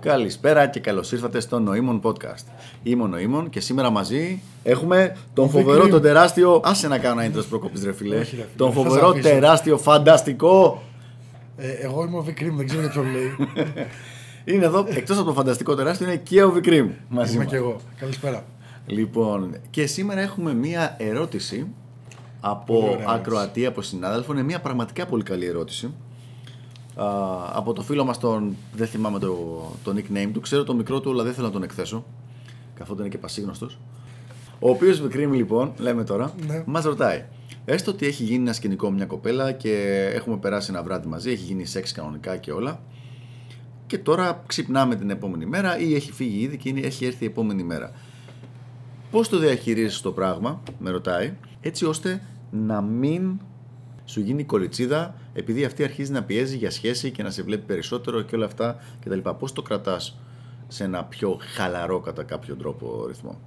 [0.00, 2.44] Καλησπέρα και καλώς ήρθατε στο Νοήμων Podcast.
[2.82, 6.60] Είμαι ο Νοήμων και σήμερα μαζί έχουμε τον φοβερό, τον τεράστιο.
[6.64, 8.16] Άσε να κάνω ένα intro προκοπής, ρε φιλέ.
[8.18, 9.28] Όχι, ρε φίλε, Τον θα σε φοβερό, αφήσω.
[9.28, 10.82] τεράστιο, φανταστικό.
[11.56, 13.34] Ε, εγώ είμαι ο Βικρίμ, δεν ξέρω για ποιον λέει.
[14.54, 17.52] Είναι εδώ, εκτός από το φανταστικό τεράστιο, είναι και ο Βικρίμ μαζί είμαι μας.
[17.52, 17.76] και εγώ.
[17.98, 18.44] Καλησπέρα.
[18.86, 21.70] Λοιπόν, και σήμερα έχουμε μία ερώτηση Πολύ
[22.40, 23.08] από ωραία ερώτηση.
[23.14, 24.32] ακροατή, από συνάδελφο.
[24.32, 25.90] Είναι μία πραγματικά πολύ καλή ερώτηση.
[27.02, 27.06] Α,
[27.52, 29.36] από το φίλο μας τον, δεν θυμάμαι το,
[29.84, 32.04] το nickname του, ξέρω το μικρό του, αλλά δεν θέλω να τον εκθέσω,
[32.74, 33.78] καθότι είναι και πασίγνωστος.
[34.58, 36.62] Ο οποίος Βικρίμ λοιπόν, λέμε τώρα, Ναι.
[36.66, 37.24] μας ρωτάει.
[37.64, 39.72] Έστω ότι έχει γίνει ένα σκηνικό με μια κοπέλα και
[40.14, 42.80] έχουμε περάσει ένα βράδυ μαζί, έχει γίνει σεξ κανονικά και όλα.
[43.86, 47.26] Και τώρα ξυπνάμε την επόμενη μέρα ή έχει φύγει ήδη και είναι, έχει έρθει η
[47.26, 47.92] επόμενη μέρα.
[49.10, 53.40] Πώς το διαχειρίζεσαι το πράγμα, με ρωτάει, έτσι ώστε να μην
[54.10, 58.22] σου γίνει κοριτσίδα επειδή αυτή αρχίζει να πιέζει για σχέση και να σε βλέπει περισσότερο
[58.22, 59.18] και όλα αυτά κτλ.
[59.38, 60.18] Πώς το κρατάς
[60.68, 63.38] σε ένα πιο χαλαρό κατά κάποιο τρόπο ρυθμό;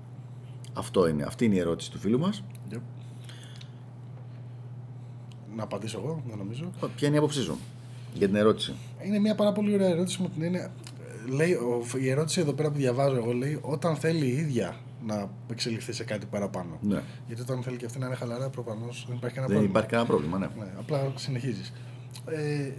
[0.73, 2.43] Αυτό είναι, αυτή είναι η ερώτηση του φίλου μας.
[2.73, 2.79] Yep.
[5.55, 6.69] Να απαντήσω εγώ, δεν νομίζω.
[6.95, 7.57] Ποια είναι η άποψή σου
[8.13, 8.73] για την ερώτηση;
[9.05, 10.71] Είναι μια πάρα πολύ ωραία ερώτηση με την έννοια.
[11.29, 15.29] Λέει, ο- η ερώτηση εδώ πέρα που διαβάζω εγώ λέει όταν θέλει η ίδια να
[15.51, 16.77] εξελιχθεί σε κάτι παραπάνω.
[16.81, 17.01] Ναι.
[17.27, 19.69] Γιατί όταν θέλει και αυτή να είναι χαλαρά, προφανώς δεν υπάρχει κανένα Δεν πρόβλημα.
[19.69, 20.49] υπάρχει κανένα πρόβλημα, ναι.
[20.65, 21.73] Ναι, απλά συνεχίζεις.
[22.25, 22.71] Ε,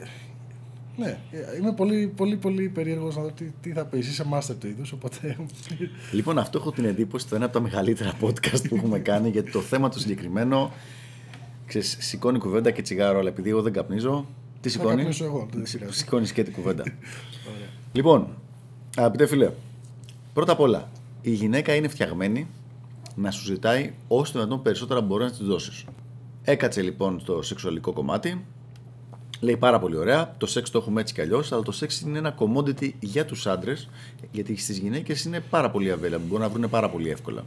[0.97, 3.99] ναι, ε, είμαι πολύ, πολύ, πολύ περίεργος να δω τι, τι θα πει.
[3.99, 5.37] Είσαι master του είδου, οπότε.
[6.13, 9.51] Λοιπόν, αυτό έχω την εντύπωση ότι είναι από τα μεγαλύτερα podcast που έχουμε κάνει γιατί
[9.51, 10.73] το θέμα το συγκεκριμένο
[11.67, 14.27] ξέρεις, σηκώνει κουβέντα και τσιγάρο, αλλά επειδή εγώ δεν καπνίζω,
[14.61, 15.99] τι Θα σηκώνει; καπνίσω εγώ, δεν πειράζει.
[15.99, 16.83] Σηκώνει και την κουβέντα.
[17.55, 17.69] Ωραία.
[17.93, 18.29] λοιπόν,
[18.97, 19.51] αγαπητέ φίλε,
[20.33, 20.89] πρώτα απ' όλα,
[21.27, 22.47] η γυναίκα είναι φτιαγμένη
[23.15, 25.85] να σου ζητάει όσο το δυνατόν περισσότερα μπορεί να της δώσεις.
[26.43, 28.45] Έκατσε λοιπόν στο σεξουαλικό κομμάτι.
[29.41, 30.35] Λέει πάρα πολύ ωραία.
[30.39, 33.47] Το σεξ το έχουμε έτσι κι αλλιώς, αλλά το σεξ είναι ένα commodity για τους
[33.47, 33.89] άντρες,
[34.33, 36.21] γιατί στις γυναίκες είναι πάρα πολύ available.
[36.27, 37.45] Μπορούν να βρουν πάρα πολύ εύκολα.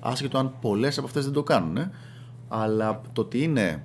[0.00, 1.76] Άσχετο αν πολλές από αυτές δεν το κάνουν.
[1.76, 1.90] ε.
[2.48, 3.84] Αλλά το ότι είναι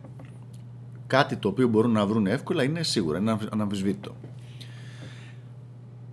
[1.08, 4.16] κάτι το οποίο μπορούν να βρουν εύκολα είναι σίγουρα, είναι αναμφισβήτητο.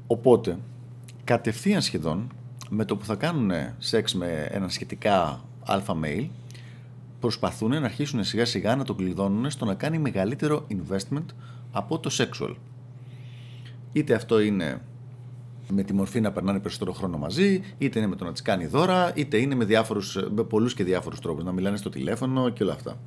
[0.06, 0.58] Οπότε,
[1.24, 2.32] κατευθείαν σχεδόν,
[2.70, 6.28] με το που θα κάνουν σεξ με ένα σχετικά αλφα male,
[7.20, 11.24] προσπαθούν να αρχίσουν σιγά σιγά να το κλειδώνουν στο να κάνει μεγαλύτερο investment
[11.72, 12.54] από το sexual.
[13.92, 14.80] Είτε αυτό είναι
[15.68, 18.66] με τη μορφή να περνάνε περισσότερο χρόνο μαζί, είτε είναι με το να τις κάνει
[18.66, 22.62] δώρα, είτε είναι με, διάφορους, με πολλούς και διάφορους τρόπους, να μιλάνε στο τηλέφωνο και
[22.62, 22.98] όλα αυτά.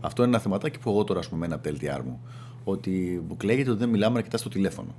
[0.00, 2.20] Αυτό είναι ένα θεματάκι που εγώ τώρα, ας πούμε, ένα TLDR μου,
[2.64, 4.94] ότι μου κλαίγεται ότι δεν μιλάμε αρκετά στο τηλέφωνο.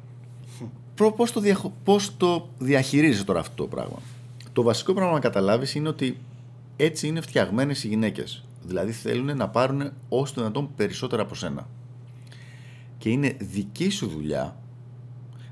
[0.96, 1.74] Προ- Πώς το, διαχω...
[1.84, 3.98] πώς το διαχειρίζεσαι τώρα αυτό το πράγμα;
[4.54, 6.18] Το βασικό πράγμα να καταλάβεις είναι ότι
[6.78, 8.46] έτσι είναι φτιαγμένες οι γυναίκες.
[8.64, 11.68] Δηλαδή θέλουν να πάρουν όσο το δυνατόν περισσότερα από σένα.
[12.98, 14.56] Και είναι δική σου δουλειά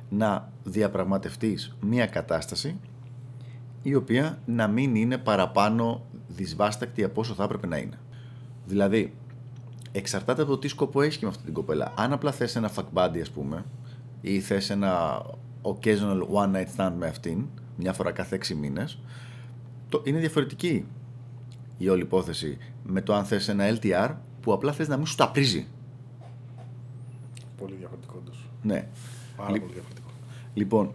[0.10, 2.76] να διαπραγματευτείς μια κατάσταση
[3.84, 8.00] η οποία να μην είναι παραπάνω δυσβάστακτη από όσο θα έπρεπε να είναι.
[8.66, 9.14] Δηλαδή,
[9.92, 11.94] εξαρτάται από το τι σκοπό έχεις και με αυτή την κοπέλα.
[11.98, 13.66] Αν απλά θες ένα fuck buddy, ας πούμε,
[14.22, 15.22] ή θες ένα
[15.62, 19.00] occasional one night stand με αυτήν, μια φορά κάθε έξι μήνες,
[19.90, 20.86] το, είναι διαφορετική
[21.78, 25.16] η όλη υπόθεση με το αν θες ένα LTR που απλά θες να μην σου
[25.16, 25.68] τα πρίζει.
[27.58, 28.50] Πολύ διαφορετικό όντως.
[28.62, 28.88] Ναι.
[29.38, 30.10] Πάρα Λι- πολύ διαφορετικό.
[30.54, 30.92] Λοιπόν,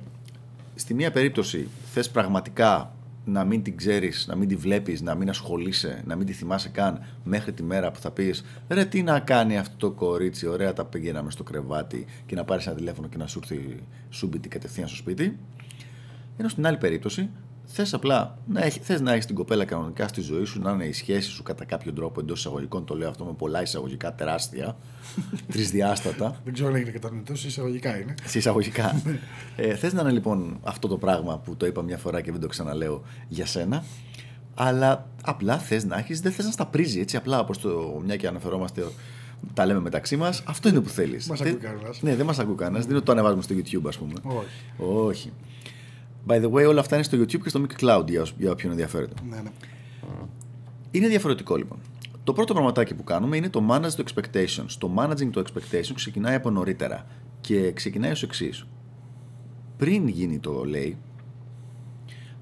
[0.75, 5.29] στη μία περίπτωση θες πραγματικά να μην την ξέρεις, να μην τη βλέπεις, να μην
[5.29, 9.21] ασχολείσαι, να μην τη θυμάσαι καν μέχρι τη μέρα που θα πεις «Ρε τι να
[9.21, 13.17] κάνει αυτό το κορίτσι, ωραία τα πηγαίναμε στο κρεβάτι» και να πάρεις ένα τηλέφωνο και
[13.17, 15.39] να σου έρθει σούμπιτι κατευθείαν στο σπίτι.
[16.37, 17.31] Ενώ στην άλλη περίπτωση
[17.67, 20.85] θες απλά να, έχει, θες να έχεις την κοπέλα κανονικά στη ζωή σου, να είναι
[20.85, 24.77] η σχέση σου κατά κάποιο τρόπο εντός εισαγωγικών, το λέω αυτό με πολλά εισαγωγικά τεράστια,
[25.53, 26.41] τρισδιάστατα.
[26.45, 28.15] Δεν ξέρω αν έγινε κατανοητός, εισαγωγικά είναι.
[28.25, 29.03] Σε εισαγωγικά.
[29.57, 32.41] ε, Θες να είναι λοιπόν αυτό το πράγμα που το είπα μια φορά και δεν
[32.41, 33.85] το ξαναλέω για σένα.
[34.55, 38.17] Αλλά απλά θες να έχεις, δεν θες να στα πρίζει έτσι απλά όπως το μια
[38.17, 38.85] και αναφερόμαστε,
[39.55, 40.43] τα λέμε μεταξύ μας.
[40.47, 41.29] Αυτό είναι που θέλεις.
[41.29, 42.03] Μας ακούει κανένας.
[42.03, 42.81] Ναι, δεν μας ακούει κανένας.
[42.81, 44.13] Δεν είναι ότι το ανεβάζουμε στο YouTube, ας πούμε.
[44.23, 44.47] Όχι.
[45.07, 45.33] Όχι.
[46.26, 49.15] By the way, όλα αυτά είναι στο YouTube και στο Mixcloud για, για όποιον ενδιαφέρεται.
[49.29, 49.50] Ναι, ναι.
[50.91, 51.79] Είναι διαφορετικό λοιπόν.
[52.25, 54.71] Το πρώτο πραγματάκι που κάνουμε είναι το manage το expectations.
[54.79, 57.06] Το managing το expectation ξεκινάει από νωρίτερα
[57.41, 58.67] και ξεκινάει ως εξής.
[59.76, 60.99] Πριν γίνει το λέει,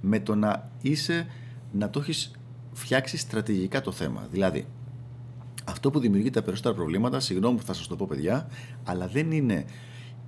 [0.00, 1.26] με το να είσαι,
[1.72, 2.30] να το έχεις
[2.72, 4.26] φτιάξει στρατηγικά το θέμα.
[4.30, 4.66] Δηλαδή,
[5.64, 8.48] αυτό που δημιουργεί τα περισσότερα προβλήματα, συγγνώμη που θα σας το πω παιδιά,
[8.84, 9.64] αλλά δεν είναι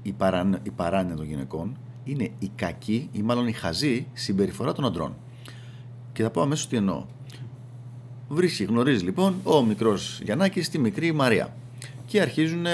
[0.02, 4.84] η, παράν, η παράνοια των γυναικών, είναι η κακή ή μάλλον η χαζή συμπεριφορά των
[4.84, 5.16] αντρών.
[6.12, 7.04] Και θα πω αμέσως τι εννοώ.
[8.28, 11.56] Βρίσκει, γνωρίζει λοιπόν ο μικρός Γιαννάκης τη μικρή Μαρία.
[12.06, 12.66] Και αρχίζουν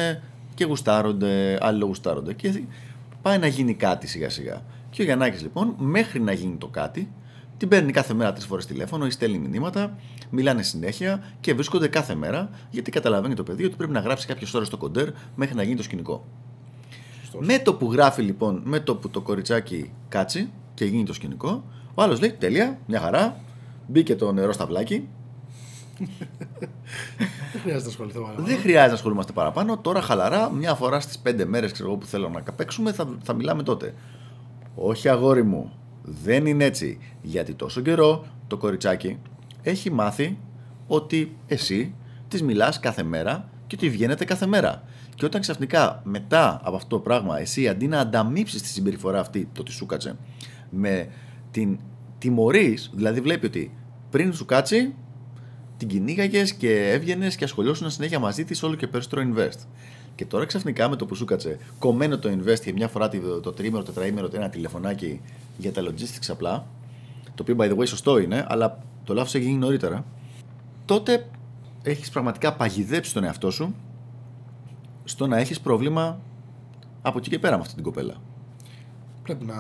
[0.55, 2.33] και γουστάρονται, άλλοι γουστάρονται.
[2.33, 2.63] Και
[3.23, 4.63] πάει να γίνει κάτι σιγά σιγά.
[4.91, 7.09] Και ο Γιαννάκης λοιπόν, μέχρι να γίνει το κάτι,
[7.57, 9.97] την παίρνει κάθε μέρα τρεις φορές τηλέφωνο ή στέλνει μηνύματα,
[10.31, 14.55] μιλάνε συνέχεια και βρίσκονται κάθε μέρα γιατί καταλαβαίνει το παιδί ότι πρέπει να γράψει κάποιες
[14.55, 16.27] ώρες στο κοντέρ μέχρι να γίνει το σκηνικό.
[17.31, 17.47] Σωστός.
[17.47, 21.65] Με το που γράφει λοιπόν, με το που το κοριτσάκι κάτσει και γίνει το σκηνικό,
[21.95, 23.37] ο άλλος λέει: Τέλεια, μια χαρά,
[23.87, 25.09] μπήκε το νερό στα βλάκι.
[27.53, 28.47] Δεν χρειάζεται να ασχοληθώ παραπάνω.
[28.47, 29.79] Δεν χρειάζεται να ασχολούμαστε παραπάνω.
[29.79, 33.95] Τώρα χαλαρά, μια φορά στις πέντε μέρες που θέλω να παίξουμε, θα, θα μιλάμε τότε.
[34.75, 35.73] Όχι, αγόρι μου,
[36.03, 36.99] δεν είναι έτσι.
[37.23, 39.19] Γιατί τόσο καιρό το κοριτσάκι
[39.63, 40.39] έχει μάθει
[40.87, 41.95] ότι εσύ
[42.29, 44.83] της μιλάς κάθε μέρα και ότι βγαίνετε κάθε μέρα.
[45.21, 49.49] Και όταν ξαφνικά μετά από αυτό το πράγμα εσύ αντί να ανταμείψεις τη συμπεριφορά αυτή,
[49.53, 50.17] το ότι σου κάτσε,
[50.71, 51.09] με
[51.51, 51.79] την
[52.19, 53.77] τιμωρείς, δηλαδή βλέπει ότι
[54.11, 54.95] πριν σου κάτσει,
[55.77, 59.59] την κυνήγαγες και έβγαινες και ασχολιώσουν συνέχεια μαζί της όλο και περισσότερο invest.
[60.15, 63.41] Και τώρα ξαφνικά με το που σου κάτσε, κομμένο το invest και μια φορά το,
[63.41, 65.21] το τρίμερο, τετραήμερο, ένα τηλεφωνάκι
[65.59, 66.67] για τα logistics απλά,
[67.35, 70.05] το οποίο by the way σωστό είναι, αλλά το λάθος έχει γίνει νωρίτερα,
[70.85, 71.27] τότε
[71.83, 73.75] έχεις πραγματικά παγιδέψει τον εαυτό σου
[75.11, 76.21] στο να έχεις πρόβλημα
[77.03, 78.15] από εκεί και πέρα με αυτή την κοπέλα.
[79.23, 79.55] Πρέπει να.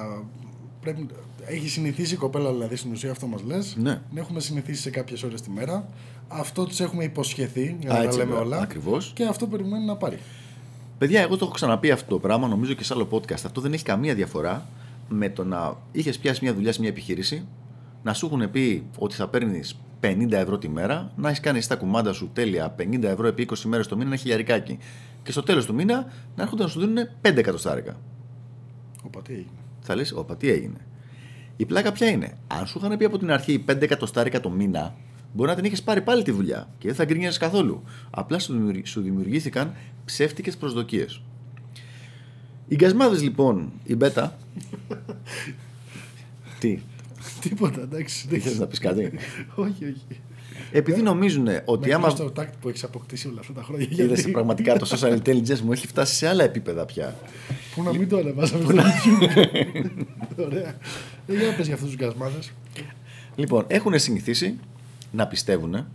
[0.81, 1.06] Πρέπει...
[1.47, 3.76] Έχει συνηθίσει η κοπέλα, δηλαδή στην ουσία αυτό μας λες.
[3.76, 4.00] Ναι.
[4.08, 5.88] Την έχουμε συνηθίσει σε κάποιες ώρες τη μέρα.
[6.29, 8.47] Αυτό τη έχουμε υποσχεθεί, για Α, να τα έτσι, λέμε βέβαια.
[8.47, 8.61] όλα.
[8.61, 9.12] Ακριβώς.
[9.14, 10.19] Και αυτό περιμένει να πάρει.
[10.99, 13.32] Παιδιά, εγώ το έχω ξαναπεί αυτό το πράγμα, νομίζω και σε άλλο podcast.
[13.32, 14.67] Αυτό δεν έχει καμία διαφορά
[15.08, 17.46] με το να είχες πιάσει μια δουλειά σε μια επιχείρηση,
[18.03, 21.69] να σου έχουν πει ότι θα παίρνεις 50 ευρώ τη μέρα, να έχεις κάνει εσύ
[21.69, 24.79] τα κουμάντα σου τέλεια 50 ευρώ επί 20 μέρες το μήνα, ένα χιλιαρικάκι.
[25.23, 26.06] Και στο τέλος του μήνα
[26.37, 28.00] να έρχονται να σου δίνουν 5 εκατοστάρικα.
[29.02, 29.50] Οπα, τι έγινε.
[29.81, 30.79] Θα λες, όπα, τι έγινε.
[31.56, 34.94] Η πλάκα ποια είναι; Αν σου είχαν πει από την αρχή 5 εκατοστάρικα το μήνα,
[35.32, 37.82] μπορεί να την είχες πάρει πάλι τη δουλειά και δεν θα γκρίνιαζες καθόλου.
[38.11, 39.75] Απλά σου δημιουργη- σου δημιουργήθηκαν
[40.05, 41.23] ψεύτικες προσδοκίες.
[42.69, 44.37] Οι γκασμάδες λοιπόν, η μπέτα.
[46.61, 46.79] τι,
[47.49, 48.28] Τίποτα, εντάξει.
[48.28, 49.02] τι θες να πεις κάτι;
[49.55, 50.20] όχι, όχι.
[50.72, 52.06] Επειδή νομίζουν ότι Με άμα.
[52.06, 52.17] άμα...
[52.17, 53.87] το τάκτη που έχεις αποκτήσει όλα αυτά τα χρόνια.
[53.90, 57.17] Είδες, πραγματικά το social intelligence μου έχει φτάσει σε άλλα επίπεδα πια.
[57.75, 60.05] Πού να μην το ανεβάσαμε στο YouTube.
[60.46, 60.69] Ωραία.
[61.26, 62.50] Ε, Για να πες για αυτούς τους γκασμάδες.
[63.37, 64.58] Λοιπόν, έχουν συνηθίσει
[65.12, 65.87] να πιστεύουν,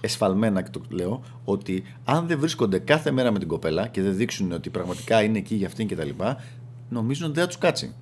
[0.00, 4.16] εσφαλμένα και το λέω, ότι αν δεν βρίσκονται κάθε μέρα με την κοπέλα και δεν
[4.16, 6.08] δείξουν ότι πραγματικά είναι εκεί για αυτήν κτλ.,
[6.88, 7.94] νομίζουν ότι δεν θα τους κάτσει.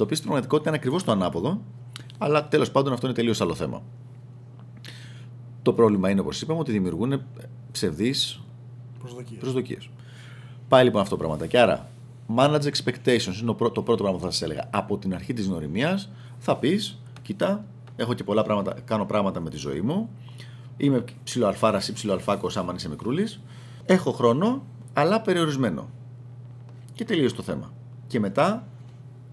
[0.00, 1.60] Το οποίο στην πραγματικότητα είναι ακριβώς το ανάποδο,
[2.18, 3.82] αλλά τέλος πάντων αυτό είναι τελείως άλλο θέμα.
[5.62, 7.22] Το πρόβλημα είναι, όπως είπαμε, ότι δημιουργούν
[7.72, 8.40] ψευδείς
[8.98, 9.40] Προσδοκίες.
[9.40, 9.90] προσδοκίες.
[10.68, 11.56] Πάει λοιπόν αυτό το πραγματάκι.
[11.56, 11.88] Άρα,
[12.36, 14.68] manage expectations είναι το πρω- το πρώτο πράγμα που θα σας έλεγα.
[14.70, 17.64] Από την αρχή της γνωριμίας θα πεις: Κοίτα,
[17.96, 20.08] έχω και πολλά πράγματα, κάνω πράγματα με τη ζωή μου.
[20.76, 23.40] Είμαι ψιλοαλφάρα ή ψιλοαλφάκο, άμα είσαι μικρούλης.
[23.86, 24.62] Έχω χρόνο,
[24.92, 25.88] αλλά περιορισμένο.
[26.92, 27.72] Και τελείωσε το θέμα.
[28.06, 28.64] Και μετά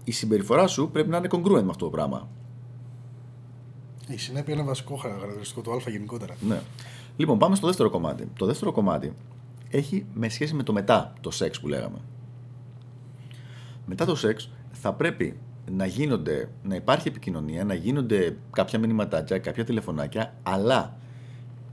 [0.08, 2.28] η συμπεριφορά σου πρέπει να είναι congruent με αυτό το πράγμα.
[4.08, 6.34] Η συνέπεια είναι βασικό χαρακτηριστικό του Α γενικότερα.
[6.40, 6.60] Ναι.
[7.16, 8.28] Λοιπόν, πάμε στο δεύτερο κομμάτι.
[8.36, 9.12] Το δεύτερο κομμάτι
[9.70, 11.98] έχει με σχέση με το μετά, το σεξ που λέγαμε.
[13.86, 15.38] Μετά το σεξ θα πρέπει
[15.70, 20.96] να γίνονται, να υπάρχει επικοινωνία, να γίνονται κάποια μηνυματάκια, κάποια τηλεφωνάκια, αλλά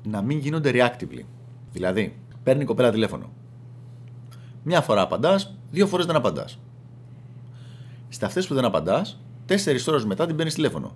[0.04, 1.24] να μην γίνονται reactively.
[1.72, 3.30] Δηλαδή, παίρνει η κοπέλα τηλέφωνο.
[4.64, 6.60] Μια φορά απαντάς, δύο φορές δεν απαντάς.
[8.18, 10.96] Σε αυτές που δεν απαντάς, τέσσερις ώρες μετά την παίρνεις τηλέφωνο.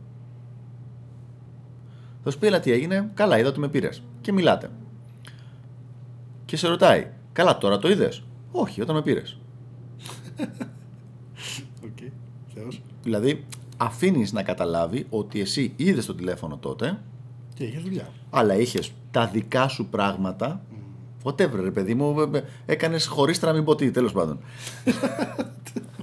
[2.24, 4.02] Θα σου πει, έλα τι έγινε, καλά, είδα ότι με πήρες.
[4.22, 4.70] Και μιλάτε.
[6.46, 9.38] Και σε ρωτάει, καλά, τώρα το είδες; Όχι, όταν με πήρες.
[11.86, 11.98] Οκ.
[12.54, 12.82] Θεός.
[13.04, 13.46] Δηλαδή,
[13.78, 17.00] αφήνεις να καταλάβει ότι εσύ είδες το τηλέφωνο τότε,
[17.54, 18.10] Και είχε δουλειά.
[18.30, 20.62] αλλά είχες τα δικά σου πράγματα.
[21.24, 22.32] Whatever, ρε παιδί μου,
[22.66, 24.40] έκανες χωρίς να μην πω τι, τέλος πάντων.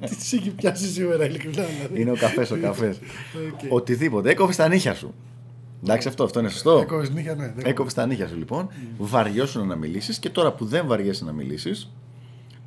[0.00, 1.64] Τι τη έχει πιάσει σήμερα, ειλικρινά.
[1.64, 2.00] δηλαδή.
[2.00, 2.98] Είναι ο καφές, ο καφές.
[3.52, 3.72] Οκ.
[3.72, 4.30] Οτιδήποτε.
[4.30, 5.14] Έκοβες τα νύχια σου.
[5.82, 6.78] Εντάξει, αυτό, αυτό είναι σωστό.
[6.78, 7.52] Έκοβες νύχια, ναι.
[7.56, 8.68] δεν Έκοβες τα νύχια σου λοιπόν,
[8.98, 11.92] βαριόσουν να μιλήσεις και τώρα που δεν βαριέσαι να μιλήσεις,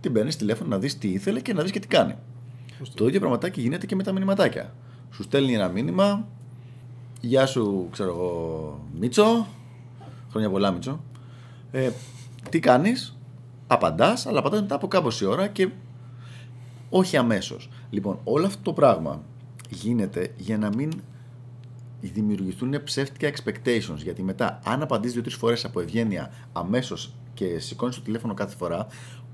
[0.02, 2.16] την παίρνεις τηλέφωνο να δεις τι ήθελε και να δεις και τι κάνει.
[2.78, 2.96] Σωστό.
[2.96, 4.74] Το ίδιο πραγματάκι γίνεται και με τα μηνυματάκια.
[5.12, 6.28] Σου στέλνει ένα μήνυμα,
[7.22, 9.48] Γεια σου, ξέρω εγώ, Μίτσο.
[10.30, 11.04] Χρόνια πολλά, Μίτσο.
[11.72, 11.90] Ε,
[12.50, 13.18] τι κάνεις,
[13.68, 15.70] απαντάς, αλλά απαντάς μετά από κάμποση ώρα και
[16.90, 17.70] όχι αμέσως.
[17.90, 19.24] Λοιπόν, όλο αυτό το πράγμα
[19.70, 20.92] γίνεται για να μην
[22.02, 23.98] δημιουργηθούν ψεύτικα expectations.
[23.98, 28.88] Γιατί μετά, αν απαντήσεις δύο-τρεις φορές από ευγένεια αμέσως και σηκώνεις το τηλέφωνο κάθε φορά,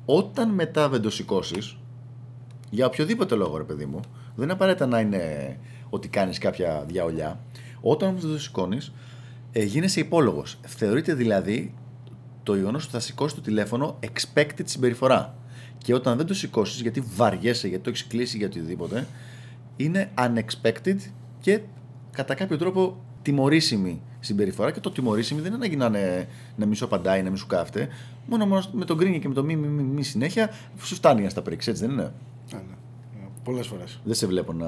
[0.06, 1.78] όταν μετά δεν το σηκώσεις,
[2.70, 4.00] για οποιοδήποτε λόγο, ρε παιδί μου,
[4.36, 5.58] δεν είναι απαραίτητα να είναι
[5.90, 7.40] ότι κάνεις κάποια διαολιά.
[7.82, 8.92] Όταν όμως δεν το σηκώνεις,
[9.52, 10.58] ε, γίνεσαι υπόλογος.
[10.62, 11.74] Θεωρείται δηλαδή
[12.44, 15.36] το γεγονός ότι θα σηκώσει το τηλέφωνο expected συμπεριφορά.
[15.86, 19.08] Και όταν δεν το σηκώσεις, γιατί βαριέσαι, γιατί το έχεις κλείσει για οτιδήποτε,
[19.76, 20.96] είναι unexpected
[21.40, 21.62] και
[22.12, 24.72] κατά κάποιο τρόπο τιμωρήσιμη συμπεριφορά.
[24.72, 27.48] Και το τιμωρήσιμη δεν είναι ανάγκη να, είναι, να μη σου απαντάει, να μη σου
[27.48, 27.88] κάφτε.
[28.28, 30.50] Μόνο, μόνο με τον γκρίνι και με το μη, μη, μη, μη συνέχεια
[30.82, 32.14] σου φτάνει για στα πρίξεις, έτσι δεν είναι;
[33.48, 33.52] Α, ναι.
[33.52, 34.00] Πολλές φορές.
[34.04, 34.68] Δεν σε βλέπω να.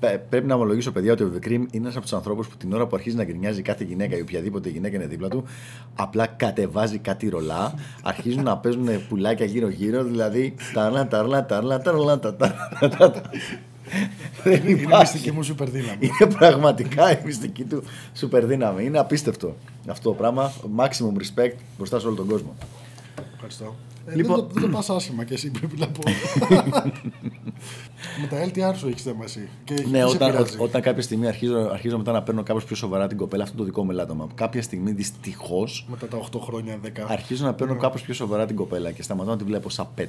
[0.00, 2.72] Πέ- Πρέπει να ομολογήσω, παιδιά, ότι ο Βεκρίμ είναι ένας από τους ανθρώπους που την
[2.72, 5.44] ώρα που αρχίζει να γκρινιάζει κάθε γυναίκα ή οποιαδήποτε γυναίκα είναι δίπλα του,
[5.94, 10.54] απλά κατεβάζει κάτι ρολά, αρχίζουν να παίζουν πουλάκια γύρω-γύρω, δηλαδή.
[10.74, 13.22] Ταρλα, ταρλα, ταρλα, ταρλα, τα, τα, τα, τα.
[14.44, 15.12] Δεν Είναι η υπάρχει.
[15.12, 15.98] μυστική μου σούπερ δύναμη.
[16.20, 17.82] Είναι πραγματικά η μυστική του
[18.14, 18.84] σούπερ δύναμη.
[18.84, 19.56] Είναι απίστευτο
[19.88, 20.52] αυτό το πράγμα.
[20.76, 22.54] Maximum respect μπροστά σε όλο τον κόσμο.
[23.34, 23.74] Ευχαριστώ.
[24.06, 26.00] Ε, Λοιπόν- δεν, το, δεν το πας άσχημα και εσύ πρέπει να πω.
[28.20, 29.48] Με τα LTR σου έχεις θέμα εσύ.
[29.64, 30.56] Και Ναι, τι σε όταν, πειράζει.
[30.58, 33.54] ό- όταν κάποια στιγμή αρχίζω, αρχίζω μετά να παίρνω κάπως πιο σοβαρά την κοπέλα, αυτό
[33.56, 34.26] είναι το δικό μου ελάττωμα.
[34.34, 36.88] Κάποια στιγμή δυστυχώς Μετά τα 8 χρόνια, 10.
[37.08, 40.08] αρχίζω να παίρνω κάπως πιο σοβαρά την κοπέλα και σταματώ να τη βλέπω σαν pet.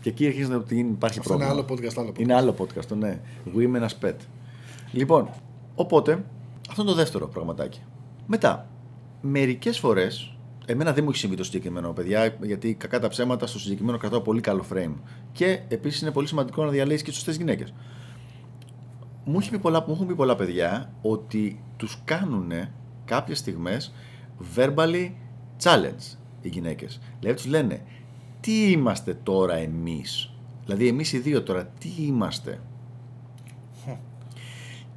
[0.00, 1.66] Και εκεί αρχίζει να ότι υπάρχει Αυτό είναι πρόβλημα.
[1.76, 2.20] άλλο podcast, άλλο podcast.
[2.20, 3.18] Είναι άλλο podcast, το ναι.
[3.56, 4.14] Women as pet.
[4.92, 5.28] Λοιπόν,
[5.74, 6.24] οπότε,
[6.70, 7.80] αυτό είναι το δεύτερο πραγματάκι.
[8.26, 8.66] Μετά,
[9.20, 10.34] μερικές φορές,
[10.66, 14.20] εμένα δεν μου έχει συμβεί το συγκεκριμένο, παιδιά, γιατί κακά τα ψέματα στο συγκεκριμένο κρατάω
[14.20, 14.94] πολύ καλό frame.
[15.32, 17.72] Και επίσης είναι πολύ σημαντικό να διαλέγει και τι σωστές γυναίκες.
[19.24, 22.52] Μου, έχει πει πολλά, μου έχουν πει πολλά παιδιά ότι τους κάνουν
[23.04, 23.92] κάποιες στιγμές
[24.56, 25.10] verbally
[25.62, 27.00] challenge οι γυναίκες.
[27.20, 27.82] Δηλαδή τους λένε
[28.40, 30.32] τι είμαστε τώρα εμείς;
[30.64, 32.60] Δηλαδή εμείς οι δύο τώρα τι είμαστε;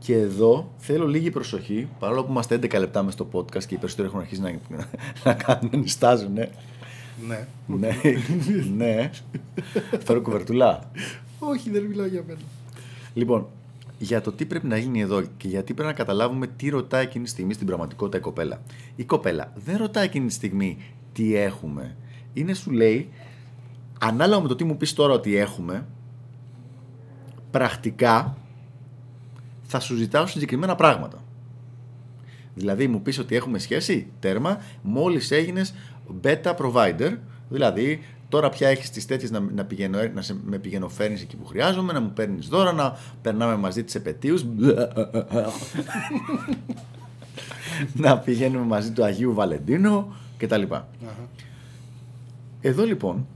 [0.05, 3.77] Και εδώ θέλω λίγη προσοχή, παρόλο που είμαστε 11 λεπτά μες στο podcast και οι
[3.77, 4.59] περισσότεροι έχουν αρχίσει να,
[5.23, 6.33] να κάνουν, να νιστάζουν.
[6.33, 6.49] Ναι,
[7.27, 7.47] Ναι.
[7.65, 7.97] ναι,
[8.75, 9.11] ναι.
[10.03, 10.91] Φέρω κουβερτουλά.
[11.39, 12.39] Όχι, δεν μιλάω για μένα.
[13.13, 13.47] Λοιπόν,
[13.97, 17.23] για το τι πρέπει να γίνει εδώ και γιατί πρέπει να καταλάβουμε τι ρωτάει εκείνη
[17.23, 18.61] τη στιγμή στην πραγματικότητα η κοπέλα.
[18.95, 20.77] Η κοπέλα δεν ρωτάει εκείνη τη στιγμή
[21.13, 21.95] τι έχουμε.
[22.33, 23.09] Είναι σου λέει,
[23.99, 25.85] ανάλογα με το τι μου πεις τώρα ότι έχουμε,
[27.51, 28.37] πρακτικά
[29.65, 31.23] θα σου ζητάω συγκεκριμένα πράγματα.
[32.55, 35.73] Δηλαδή μου πεις ότι έχουμε σχέση, τέρμα, μόλις έγινες
[36.23, 37.17] beta provider,
[37.49, 41.45] δηλαδή τώρα πια έχεις τις τέτοιες να, να, πηγαίνω, να σε, με πηγαίνοφέρνεις εκεί που
[41.45, 44.45] χρειάζομαι, να μου παίρνεις δώρα, να περνάμε μαζί τις επαιτίους,
[47.93, 50.61] να πηγαίνουμε μαζί του Αγίου Βαλεντίνο κτλ.
[50.61, 50.85] Αχα.
[52.61, 53.27] Εδώ λοιπόν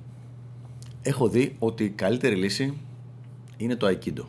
[1.02, 2.78] έχω δει ότι η καλύτερη λύση
[3.58, 4.26] είναι το Aikido.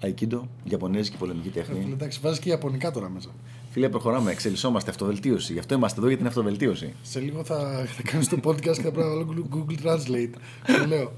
[0.00, 0.06] What?
[0.06, 1.88] Aikido, Ιαπωνέζικη πολεμική Ε, τέχνη.
[1.92, 3.28] Εντάξει, βάζει και Ιαπωνικά τώρα μέσα.
[3.70, 5.52] Φίλε, προχωράμε, εξελισσόμαστε, αυτοβελτίωση.
[5.52, 6.94] Γι' αυτό είμαστε εδώ για την αυτοβελτίωση.
[7.02, 10.30] Σε λίγο θα, θα κάνεις το podcast και θα πρέπει να βάλω Google Translate.
[10.80, 11.12] Το λέω.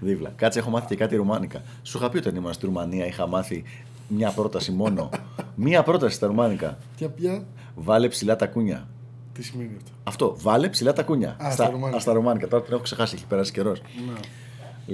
[0.00, 0.32] Δίβλα.
[0.36, 1.62] Κάτσε, έχω μάθει και κάτι ρουμάνικα.
[1.82, 3.64] Σου είχα πει όταν ήμουν στη Ρουμανία, είχα μάθει
[4.08, 5.08] μια πρόταση μόνο.
[5.54, 6.78] Μία πρόταση στα ρουμάνικα.
[6.96, 7.44] Και πια.
[7.74, 8.88] Βάλε ψηλά τα κούνια.
[9.32, 11.36] Τι σημαίνει αυτό; Αυτό, βάλε ψηλά τα κούνια.
[11.44, 11.96] Α, στα ρουμάνικα.
[11.96, 12.48] α, στα ρουμάνικα.
[12.48, 13.80] Τώρα την έχω ξεχάσει, έχει περάσει καιρός.
[14.06, 14.12] Να.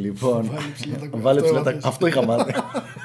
[0.00, 1.23] Λοιπόν, Βάλε ψηλά τα κούνια.
[1.25, 1.88] βάλε Αυτό ψηλά τα έμαθες.
[1.90, 2.52] Αυτό είχα μάθει.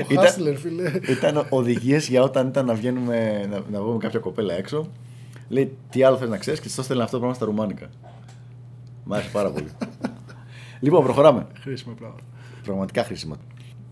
[0.00, 0.92] Ο Ήταν- Χάστλερ, φίλε.
[1.08, 4.86] Ήταν οδηγίες για όταν ήταν να βγαίνουμε, να, να βγούμε κάποια κοπέλα έξω.
[5.48, 7.88] Λέει τι άλλο θες να ξέρεις; και της το έστελνε αυτό το πράγμα στα ρουμάνικα.
[9.04, 9.68] Μ' άρεσε πάρα πολύ.
[10.80, 11.46] λοιπόν, προχωράμε.
[11.60, 12.16] Χρήσιμο πράγμα.
[12.62, 13.34] Πραγματικά χρήσιμο.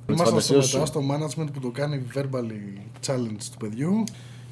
[0.07, 0.93] Με τις Ήμασταν στο, φαντασίες μετά σου.
[0.93, 4.05] στο management που το κάνει verbally challenge του παιδιού.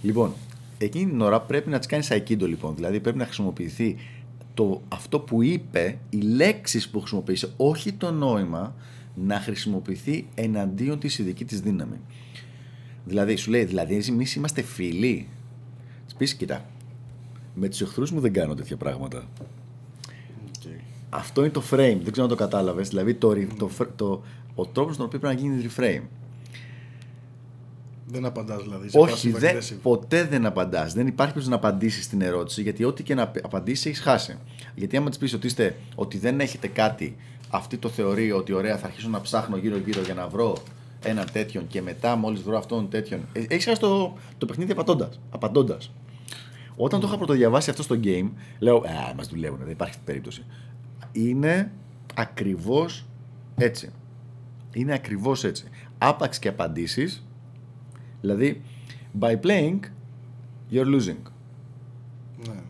[0.02, 0.32] Λοιπόν,
[0.78, 2.74] εκείνη την ώρα πρέπει να της κάνει aikido λοιπόν.
[2.74, 3.96] Δηλαδή πρέπει να χρησιμοποιηθεί
[4.54, 8.74] το, αυτό που είπε, οι λέξεις που χρησιμοποίησε, όχι το νόημα,
[9.26, 12.00] να χρησιμοποιηθεί εναντίον της η δική της δύναμη.
[13.04, 15.28] Δηλαδή, σου λέει, δηλαδή, εμεί είμαστε φίλοι.
[16.06, 16.64] Τη πει, κοίτα,
[17.54, 19.28] με τους εχθρούς μου δεν κάνω τέτοια πράγματα.
[20.62, 20.80] Okay.
[21.08, 22.88] Αυτό είναι το frame, δεν ξέρω αν το κατάλαβες.
[22.88, 24.22] Δηλαδή, το, re- το, fr- το,
[24.54, 26.02] ο τρόπος τον οποίο πρέπει να γίνει reframe.
[28.10, 28.86] Δεν απαντάς δηλαδή.
[28.86, 29.76] είσαι Όχι, passive δεν, aggressive.
[29.82, 30.92] ποτέ δεν απαντάς.
[30.94, 34.38] Δεν υπάρχει περίπτωση να απαντήσεις στην ερώτηση, γιατί ό,τι και να απαντήσεις έχεις χάσει.
[34.74, 37.16] Γιατί άμα της πεις ότι, είστε, ότι δεν έχετε κάτι,
[37.50, 40.56] αυτή το θεωρεί ότι ωραία, θα αρχίσω να ψάχνω γύρω-γύρω για να βρω
[41.02, 43.20] έναν τέτοιον και μετά μόλις βρω αυτόν τέτοιον.
[43.32, 45.20] Έχεις χάσει το, το παιχνίδι απαντώντας.
[45.30, 45.90] Απαντώντας.
[46.76, 50.44] Όταν το είχα πρωτοδιαβάσει αυτό στο game, λέω Α, μας δουλεύουν, δεν υπάρχει περίπτωση.
[51.12, 51.70] Είναι
[52.14, 53.06] ακριβώς
[53.56, 53.90] έτσι.
[54.72, 55.64] Είναι ακριβώς έτσι.
[55.98, 57.26] Άπαξ και απαντήσεις,
[58.20, 58.62] Δηλαδή,
[59.20, 59.78] by playing,
[60.72, 61.22] you're losing.
[62.46, 62.60] Ναι.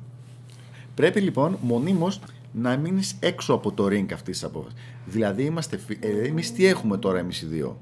[0.95, 2.21] Πρέπει λοιπόν μονίμως
[2.53, 4.79] να μείνεις έξω από το ring αυτής της απόφασης.
[5.05, 7.81] Δηλαδή, είμαστε, φι- ε, εμείς τι έχουμε τώρα εμείς οι δύο;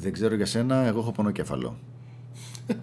[0.00, 1.78] Δεν ξέρω για σένα, εγώ έχω πονοκέφαλο.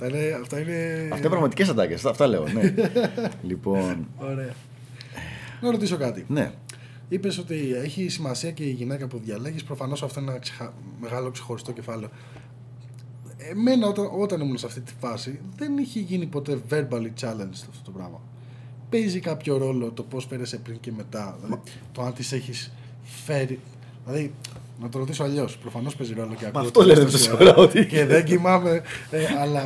[0.00, 0.38] Αυτά είναι.
[0.42, 1.00] Αυτά είναι...
[1.02, 1.96] Αυτά είναι πραγματικές ατάκες.
[1.96, 2.74] Αυτά, αυτά λέω, ναι.
[3.48, 4.52] λοιπόν, Ωραία.
[5.60, 6.24] Να ρωτήσω κάτι.
[6.28, 6.52] ναι.
[7.08, 9.64] Είπες ότι έχει σημασία και η γυναίκα που διαλέγεις.
[9.64, 10.72] Προφανώς αυτό είναι ένα ξεχα...
[11.00, 12.08] μεγάλο ξεχωριστό κεφάλαιο.
[13.50, 17.82] Εμένα όταν, όταν ήμουν σε αυτή τη φάση δεν είχε γίνει ποτέ verbally challenged αυτό
[17.84, 18.20] το πράγμα.
[18.90, 21.38] παίζει κάποιο ρόλο το πώς φέρεσαι πριν και μετά.
[21.44, 21.62] Δηλαδή,
[21.92, 23.60] το αν τις έχεις φέρει.
[24.06, 24.34] Δηλαδή,
[24.80, 25.56] να το ρωτήσω αλλιώς.
[25.58, 26.60] Προφανώς παίζει ρόλο και ακούω.
[26.62, 28.82] αυτό λένε τόση ώρα, ότι- Και δεν κοιμάμαι.
[29.10, 29.62] ε, αλλά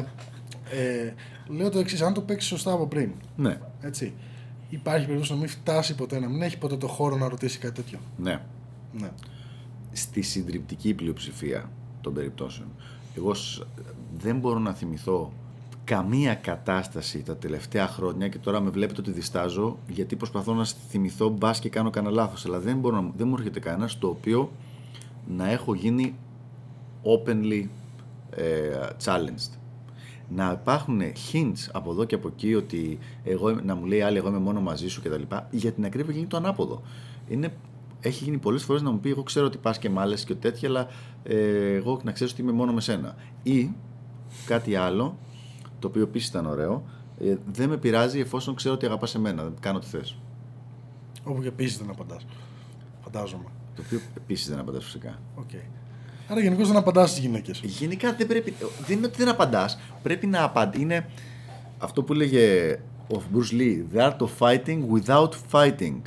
[0.71, 1.13] ε,
[1.49, 4.13] λέω το εξής: αν το παίξεις σωστά από πριν, Ναι, έτσι,
[4.69, 7.75] υπάρχει περίπτωση να μην φτάσει ποτέ, να μην έχει ποτέ το χώρο να ρωτήσει κάτι
[7.83, 7.99] τέτοιο.
[8.17, 8.41] ναι.
[8.93, 9.11] Ναι.
[9.93, 11.71] στη συντριπτική πλειοψηφία
[12.01, 12.69] των περιπτώσεων.
[13.17, 13.63] Εγώ σ-
[14.19, 15.33] δεν μπορώ να θυμηθώ
[15.85, 21.29] καμία κατάσταση τα τελευταία χρόνια και τώρα με βλέπετε ότι διστάζω γιατί προσπαθώ να θυμηθώ
[21.29, 24.51] μπας και κάνω κανένα λάθος αλλά δεν, μπορώ να, δεν μου έρχεται κανένας στο οποίο
[25.37, 26.15] να έχω γίνει
[27.03, 27.65] openly
[28.31, 29.57] ε, challenged.
[30.35, 31.01] Να υπάρχουν
[31.33, 34.39] hints από εδώ και από εκεί ότι εγώ, είμαι- να μου λέει άλλη εγώ είμαι
[34.39, 35.23] μόνο μαζί σου κτλ.
[35.51, 36.83] Για την ακρίβεια γίνει το ανάποδο.
[37.29, 37.53] Είναι,
[38.03, 40.35] έχει γίνει πολλές φορές να μου πει: Εγώ ξέρω ότι πας και μ' άλλες και
[40.35, 40.89] τέτοια, αλλά
[41.23, 43.17] ε, εγώ να ξέρω ότι είμαι μόνο με σένα.
[43.43, 43.71] Ή
[44.47, 45.19] κάτι άλλο,
[45.79, 46.85] το οποίο επίσης ήταν ωραίο,
[47.21, 49.53] ε, δεν με πειράζει εφόσον ξέρω ότι αγαπάς εμένα.
[49.61, 50.17] Κάνω τι θες.
[51.25, 52.27] Όπου και επίσης δεν απαντάς.
[53.01, 53.45] Φαντάζομαι.
[53.77, 55.19] Το οποίο επίσης δεν απαντάς φυσικά.
[55.35, 55.51] Οκ.
[56.29, 57.61] Άρα γενικώς δεν απαντάς στις γυναίκες.
[57.65, 58.55] Γενικά δεν πρέπει.
[58.87, 59.79] Δεν είναι ότι δεν απαντάς.
[60.03, 60.79] Πρέπει να απαντάς.
[60.79, 61.09] Είναι
[61.79, 62.79] αυτό που έλεγε
[63.15, 63.95] ο Bruce Lee.
[63.95, 66.01] The art of fighting without fighting.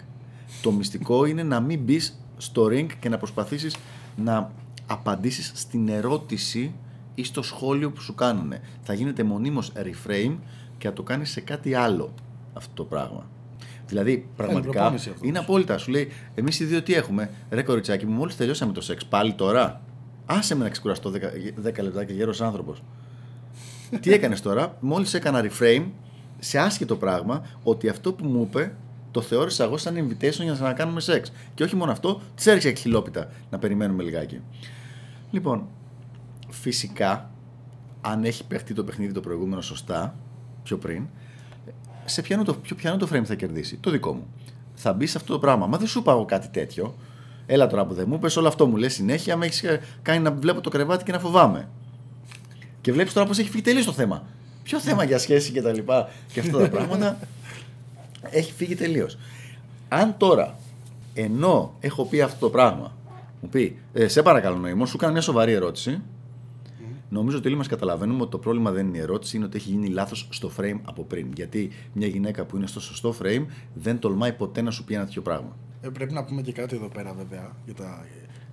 [0.61, 3.75] Το μυστικό είναι να μην μπεις στο ring και να προσπαθήσεις
[4.15, 4.51] να
[4.87, 6.73] απαντήσεις στην ερώτηση
[7.15, 8.53] ή στο σχόλιο που σου κάνουν.
[8.81, 10.37] Θα γίνεται μονίμως reframe
[10.77, 12.13] και θα το κάνεις σε κάτι άλλο
[12.53, 13.29] αυτό το πράγμα.
[13.87, 15.27] Δηλαδή, πραγματικά προπόνηση αυτός.
[15.27, 15.77] είναι απόλυτα.
[15.77, 19.33] Σου λέει, εμείς οι δύο τι έχουμε; Ρε κοριτσάκι μου, μόλις τελειώσαμε το σεξ, πάλι
[19.33, 19.81] τώρα;
[20.25, 21.15] Άσε με να ξεκουραστώ 10,
[21.63, 22.83] 10 λεπτά και γέρος άνθρωπος.
[24.01, 25.85] τι έκανες τώρα, μόλις έκανα reframe
[26.39, 28.75] σε άσχετο πράγμα ότι αυτό που μου είπε
[29.15, 31.31] το θεώρησα εγώ σαν invitation για να κάνουμε σεξ.
[31.53, 34.41] Και όχι μόνο αυτό, τη έριξε ξυλόπιτα να περιμένουμε λιγάκι.
[35.31, 35.67] Λοιπόν,
[36.49, 37.29] φυσικά,
[38.01, 40.15] αν έχει παιχτεί το παιχνίδι το προηγούμενο σωστά,
[40.63, 41.07] πιο πριν,
[42.05, 43.77] σε ποιανό το, ποιο πιανό το frame θα κερδίσει.
[43.77, 44.27] Το δικό μου.
[44.73, 45.67] Θα μπει σε αυτό το πράγμα.
[45.67, 46.95] Μα δεν σου είπα εγώ κάτι τέτοιο.
[47.45, 49.37] Έλα τώρα που δεν μου πες όλο αυτό μου λες συνέχεια.
[49.37, 49.63] Με έχεις
[50.01, 51.67] κάνει να βλέπω το κρεβάτι και να φοβάμαι.
[52.81, 54.23] Και βλέπεις τώρα πώ έχει φύγει τελείως το θέμα.
[54.63, 57.17] Ποιο θέμα για σχέση και τα λοιπά και αυτά τα πράγματα
[58.31, 59.17] έχει φύγει τελείως.
[59.87, 60.57] Αν τώρα,
[61.13, 62.95] ενώ έχω πει αυτό το πράγμα,
[63.41, 66.01] μου πει, ε, σε παρακαλώ νοημό, σου κάνω μια σοβαρή ερώτηση.
[67.09, 69.69] Νομίζω ότι όλοι μας καταλαβαίνουμε ότι το πρόβλημα δεν είναι η ερώτηση, είναι ότι έχει
[69.69, 71.31] γίνει λάθος στο frame από πριν.
[71.35, 75.05] Γιατί μια γυναίκα που είναι στο σωστό frame δεν τολμάει ποτέ να σου πει ένα
[75.05, 75.57] τέτοιο πράγμα.
[75.81, 77.51] Ε, πρέπει να πούμε και κάτι εδώ πέρα βέβαια.
[77.65, 78.05] Για τα...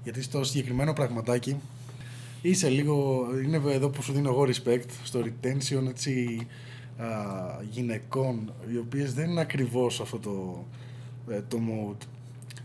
[0.02, 1.56] Γιατί στο συγκεκριμένο πραγματάκι
[2.42, 3.26] είσαι λίγο.
[3.44, 6.46] Είναι εδώ που σου δίνω εγώ respect στο retention έτσι, α,
[7.70, 10.64] γυναικών οι οποίες δεν είναι ακριβώς αυτό το,
[11.34, 12.06] ε, το mode.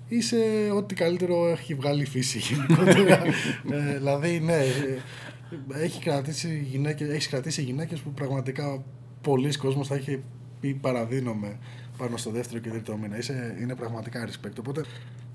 [0.08, 0.38] Είσαι
[0.76, 3.24] ό,τι καλύτερο έχει βγάλει η φύση γενικότερα.
[3.72, 8.84] ε, δηλαδή, ναι, ε, έχει κρατήσει γυναίκες, έχεις κρατήσει γυναίκες που πραγματικά
[9.22, 10.20] πολλοί κόσμος θα είχε
[10.60, 11.58] πει παραδίνομαι
[11.98, 13.18] πάνω στο δεύτερο και τρίτο μήνα.
[13.18, 14.56] Είσαι, είναι πραγματικά respect.
[14.60, 14.84] Οπότε,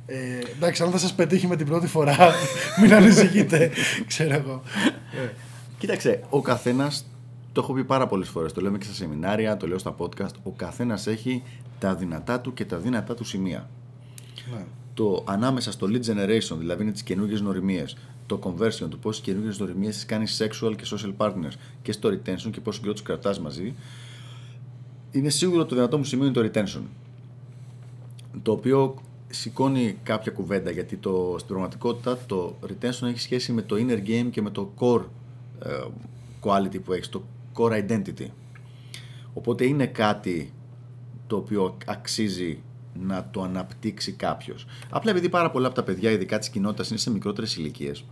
[0.07, 2.17] ε, εντάξει, αν θα σας πετύχει με την πρώτη φορά,
[2.81, 3.71] μην ανησυχείτε,
[4.07, 4.63] ξέρω εγώ.
[5.25, 5.33] Ε,
[5.79, 7.07] Κοίταξε, ο καθένας,
[7.53, 10.35] το έχω πει πάρα πολλές φορές, το λέμε και στα σεμινάρια, το λέω στα podcast,
[10.43, 11.43] ο καθένας έχει
[11.79, 13.71] τα δυνατά του και τα δυνατά του σημεία.
[14.53, 14.65] ναι.
[14.95, 17.85] το ανάμεσα στο lead generation, δηλαδή είναι τις καινούργιες νοημίε,
[18.27, 22.51] το conversion, το πόσες καινούργιες νοημίε τις κάνεις sexual και social partners και στο retention
[22.51, 23.75] και πόσο καιρό του κρατάς μαζί,
[25.11, 26.83] είναι σίγουρο το δυνατό μου σημείο είναι το retention.
[28.43, 28.95] Το οποίο
[29.29, 34.29] σηκώνει κάποια κουβέντα γιατί το, στην πραγματικότητα το retention έχει σχέση με το inner game
[34.31, 35.05] και με το core
[35.63, 35.85] ε,
[36.43, 37.23] quality που έχεις, το
[37.55, 38.27] core identity.
[39.35, 40.53] Οπότε είναι κάτι
[41.27, 42.63] το οποίο αξίζει
[42.95, 44.67] να το αναπτύξει κάποιος.
[44.91, 48.05] Απλά επειδή πάρα πολλά από τα παιδιά, ειδικά της κοινότητας, είναι σε μικρότερες ηλικίες,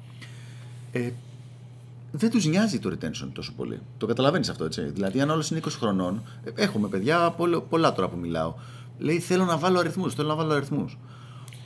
[0.93, 1.11] ε,
[2.13, 3.81] δεν τους νοιάζει το retention τόσο πολύ.
[3.99, 4.83] Το καταλαβαίνεις αυτό, έτσι.
[4.83, 8.55] Δηλαδή, αν όλος είναι 20 χρονών, ε, έχουμε παιδιά, πολλα, πολλά τώρα που μιλάω.
[8.99, 10.99] Λέει, θέλω να βάλω αριθμούς, θέλω να βάλω αριθμούς.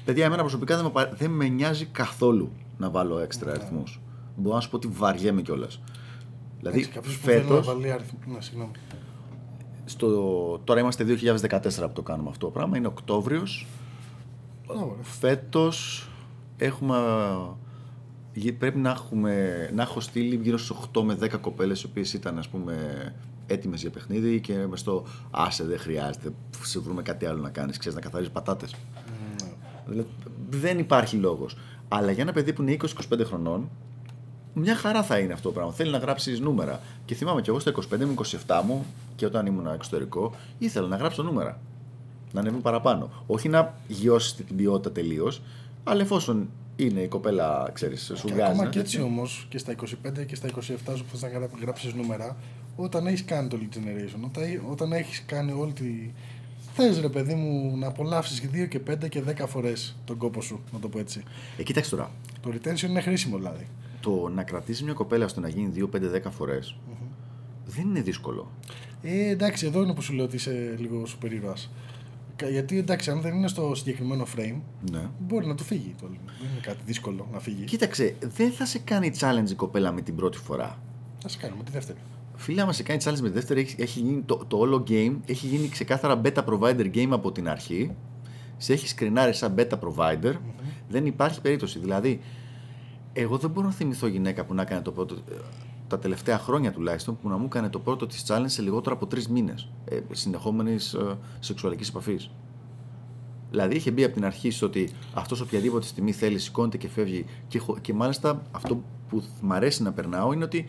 [0.05, 4.01] Παιδιά, εμένα προσωπικά δεν με, πα- δεν με νοιάζει καθόλου να βάλω έξτρα αριθμούς.
[4.37, 5.81] Μπορώ να σου πω ότι βαριέμαι κιόλας.
[6.64, 8.18] Δηλαδή, Έτσι, κάποιος που θέλει να φέτος, βάλει αριθμό.
[8.27, 8.70] Ναι, συγγνώμη.
[9.85, 10.09] στο,
[10.64, 13.66] τώρα είμαστε 2014 που το κάνουμε αυτό το πράγμα, είναι Οκτώβριος.
[14.66, 15.03] Μπράβο, ρε.
[15.03, 16.09] Φέτος
[16.57, 16.96] έχουμε,
[18.33, 22.12] γε- πρέπει να, έχουμε, να έχω στείλει γύρω στις 8 με 10 κοπέλες οι οποίες
[22.12, 22.77] ήταν ας πούμε
[23.46, 26.31] έτοιμες για παιχνίδι και μες στο άσε δεν χρειάζεται,
[26.62, 28.74] σε βρούμε κάτι άλλο να κάνεις, ξέρεις να καθαρίζεις πατάτες.
[29.42, 29.50] Ναι.
[29.87, 30.09] Δηλαδή,
[30.50, 31.57] δεν υπάρχει λόγος.
[31.88, 33.70] Αλλά για ένα παιδί που είναι 20-25 χρονών,
[34.55, 35.73] μια χαρά θα είναι αυτό το πράγμα.
[35.73, 36.81] Θέλει να γράψεις νούμερα.
[37.05, 38.14] Και θυμάμαι και εγώ στα 25 με
[38.47, 38.85] 27 μου
[39.17, 41.59] και όταν ήμουν εξωτερικό, ήθελα να γράψω νούμερα.
[42.33, 43.11] Να ανέβουν παραπάνω.
[43.27, 45.43] Όχι να γιώσεις την ποιότητα τελείως,
[45.85, 48.40] αλλά εφόσον είναι η κοπέλα, ξέρεις, σου Και βγάζει.
[48.43, 49.09] ακόμα ένα και έτσι τέτοιο.
[49.11, 51.29] όμως και στα 25 και στα 27 σου που θα
[51.61, 52.37] γράψεις νούμερα,
[52.77, 56.11] όταν έχεις κάνει το lead generation, όταν, όταν έχεις κάνει όλη τη,
[56.75, 60.61] θες ρε παιδί μου να απολαύσεις 2 και 5 και 10 φορές τον κόπο σου,
[60.73, 61.23] να το πω έτσι.
[61.59, 62.11] Ε, κοίταξε τώρα.
[62.43, 63.67] Το retention είναι χρήσιμο δηλαδή.
[64.05, 66.77] Το να κρατήσει μια κοπέλα ώστε να γίνει 2, 5, 10 φορές
[67.67, 68.51] δεν είναι δύσκολο.
[69.03, 71.55] Ε, εντάξει, εδώ είναι που σου λέω ότι είσαι λίγο super ήρωα.
[72.51, 75.09] Γιατί εντάξει, αν δεν είναι στο συγκεκριμένο frame, Ναι.
[75.19, 75.95] μπορεί να του φύγει.
[76.01, 76.19] Το, δεν
[76.51, 77.64] είναι κάτι δύσκολο να φύγει.
[77.64, 80.79] Κοίταξε, δεν θα σε κάνει challenge η κοπέλα με την πρώτη φορά.
[81.19, 81.99] Θα σε κάνουμε τη δεύτερη.
[82.37, 85.17] Φίλε, άμα σε κάνει challenge με τη δεύτερη, έχεις, έχει γίνει το, το όλο game
[85.27, 87.90] έχει γίνει ξεκάθαρα beta provider game από την αρχή.
[88.57, 90.35] Σε έχει σκρινάρει σαν beta provider.
[90.88, 91.79] Δεν υπάρχει περίπτωση.
[91.79, 92.21] Δηλαδή,
[93.16, 95.14] εγώ δεν μπορώ να θυμηθώ γυναίκα που να έκανε το πρώτο.
[95.14, 95.35] ε,
[95.88, 99.07] Τα τελευταία χρόνια τουλάχιστον που να μου έκανε το πρώτο της challenge σε λιγότερο από
[99.07, 102.31] τρεις μήνες ε, συνεχόμενης ε, σεξουαλικής επαφής.
[103.50, 107.24] Δηλαδή είχε μπει από την αρχή στο ότι αυτός οποιαδήποτε στιγμή θέλει σηκώνεται και φεύγει.
[107.48, 110.68] Και, χω- και μάλιστα αυτό που μ' αρέσει να περνάω είναι ότι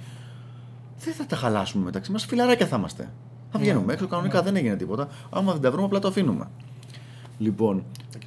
[1.00, 2.26] δεν θα τα χαλάσουμε μεταξύ μας.
[2.26, 3.14] Φιλαράκια θα είμαστε.
[3.52, 5.08] Θα βγαίνουμε έξω, κανονικά δεν έγινε τίποτα.
[5.30, 6.48] Άμα δεν τα βρούμε, απλά το αφήνουμε.
[7.38, 7.84] Λοιπόν,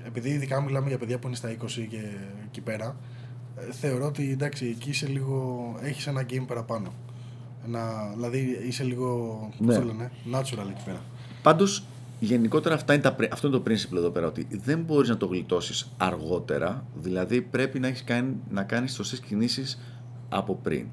[0.07, 1.57] Επειδή ειδικά μιλάμε για παιδιά που είναι στα 20
[1.89, 2.01] και
[2.47, 3.18] εκεί πέρα, ε,
[3.71, 5.75] θεωρώ ότι εντάξει, εκεί είσαι λίγο.
[5.83, 6.93] έχεις ένα game παραπάνω.
[7.67, 9.39] Ένα, δηλαδή είσαι λίγο.
[9.59, 9.75] Πώς Ναι.
[9.75, 11.01] το λένε, natural εκεί πέρα.
[11.43, 11.85] πάντως
[12.21, 14.27] γενικότερα αυτά είναι τα, πρι- αυτό είναι το principle εδώ πέρα.
[14.27, 16.85] Ότι δεν μπορείς να το γλιτώσεις αργότερα.
[17.03, 19.79] Δηλαδή πρέπει να, έχεις κάνει, να κάνεις σωστές κινήσεις
[20.29, 20.87] από πριν.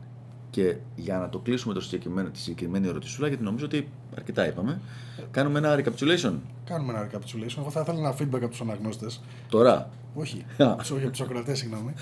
[0.55, 4.79] Και για να το κλείσουμε το συγκεκριμένο, τη συγκεκριμένη ερωτησούλα, γιατί νομίζω ότι αρκετά είπαμε,
[5.31, 6.33] κάνουμε ένα recapitulation.
[6.65, 7.57] Κάνουμε ένα recapitulation.
[7.57, 9.21] Εγώ θα ήθελα ένα feedback από τους αναγνώστες.
[9.49, 10.45] Τώρα, Όχι,
[10.79, 11.93] όχι από τους ακροατές, συγγνώμη.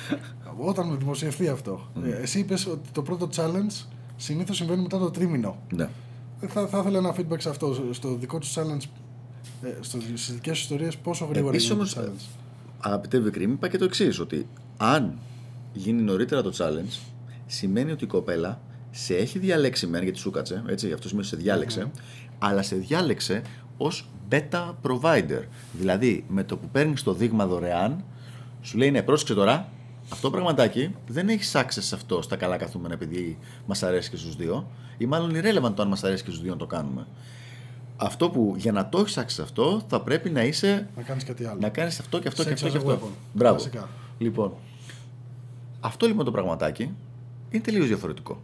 [0.58, 3.86] Όταν δημοσιευθεί αυτό, ε, εσύ είπες ότι το πρώτο challenge
[4.16, 5.58] συνήθως συμβαίνει μετά το τρίμηνο.
[5.74, 5.90] ναι.
[6.42, 8.84] Ε, Θα, θα ήθελα ένα feedback σε αυτό, στο δικό τους challenge,
[9.64, 12.40] ε, στο, στις δικές σου ιστορίες, πόσο γρήγορα Επίσης γίνεται το όμως, challenge.
[12.80, 15.18] Αγαπητέ Βικρίμ, είπα και το εξής: Ότι αν
[15.74, 17.13] γίνει νωρίτερα το challenge,
[17.46, 21.36] σημαίνει ότι η κοπέλα σε έχει διαλέξει μεν γιατί σου κάτσε, έτσι, αυτό σημαίνει ότι
[21.36, 21.92] σε διάλεξε,
[22.40, 23.42] αλλά σε διάλεξε
[23.78, 25.42] ως beta provider.
[25.74, 28.04] Δηλαδή, με το που παίρνεις το δείγμα δωρεάν,
[28.62, 29.70] σου λέει ναι, πρόσεξε τώρα,
[30.10, 34.36] αυτό πραγματάκι δεν έχει access σε αυτό στα καλά καθούμενα επειδή μας αρέσει και στους
[34.36, 37.08] δύο, ή μάλλον irrelevant το αν μας αρέσει και στους δύο να το κάνουμε.
[37.98, 41.24] Αυτό που για να το έχεις access σε αυτό θα πρέπει να είσαι Να κάνεις
[41.24, 41.60] κάτι άλλο.
[41.60, 43.08] να κάνεις αυτό και αυτό Sex και αυτό as και a αυτό.
[43.08, 43.10] weapon.
[43.34, 43.56] Μπράβο.
[43.56, 43.90] Βασικά.
[44.18, 44.54] Λοιπόν,
[45.80, 46.92] αυτό λοιπόν το πραγματάκι
[47.54, 48.42] είναι τελείως διαφορετικό.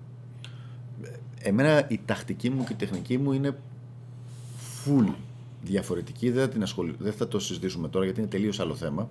[1.40, 3.58] Εμένα η τακτική μου και η τεχνική μου είναι
[4.86, 5.14] full
[5.64, 6.30] διαφορετική.
[6.30, 6.96] Δεν θα, την ασχολη...
[7.00, 9.10] δεν θα το συζητήσουμε τώρα γιατί είναι τελείως άλλο θέμα.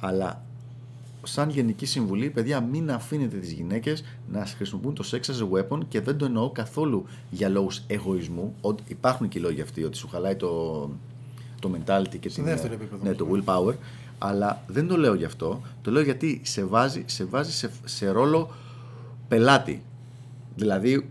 [0.00, 0.44] Αλλά
[1.22, 5.80] σαν γενική συμβουλή, παιδιά, μην αφήνετε τις γυναίκες να χρησιμοποιούν το sex as a weapon
[5.88, 8.54] και δεν το εννοώ καθόλου για λόγους εγωισμού.
[8.60, 10.80] Ότι υπάρχουν και οι λόγοι αυτοί, ότι σου χαλάει το,
[11.60, 13.04] το mentality και την, δεύτερο επίπεδο.
[13.04, 13.74] ναι, το willpower.
[14.18, 15.60] Αλλά δεν το λέω γι' αυτό.
[15.82, 18.50] Το λέω γιατί σε βάζει σε, βάζει σε, σε ρόλο
[19.30, 19.82] πελάτη.
[20.56, 21.08] Δηλαδή